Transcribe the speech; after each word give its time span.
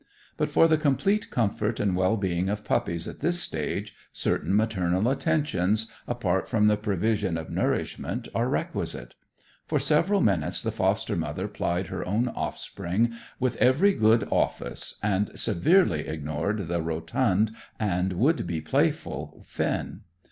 But 0.35 0.49
for 0.49 0.67
the 0.67 0.79
complete 0.79 1.29
comfort 1.29 1.79
and 1.79 1.95
well 1.95 2.17
being 2.17 2.49
of 2.49 2.63
puppies 2.65 3.07
at 3.07 3.19
this 3.19 3.53
age, 3.53 3.93
certain 4.11 4.55
maternal 4.55 5.07
attentions, 5.07 5.91
apart 6.07 6.47
from 6.47 6.65
the 6.65 6.75
provision 6.75 7.37
of 7.37 7.51
nourishment, 7.51 8.27
are 8.33 8.49
requisite. 8.49 9.13
For 9.67 9.77
several 9.77 10.19
minutes 10.19 10.63
the 10.63 10.71
foster 10.71 11.15
mother 11.15 11.47
plied 11.47 11.89
her 11.89 12.03
own 12.07 12.29
offspring 12.29 13.13
with 13.39 13.57
every 13.57 13.93
good 13.93 14.27
office, 14.31 14.97
and 15.03 15.37
severely 15.37 16.07
ignored 16.07 16.67
the 16.67 16.81
rotund 16.81 17.51
and 17.79 18.13
would 18.13 18.47
be 18.47 18.59
playful 18.59 19.43
Finn. 19.47 20.01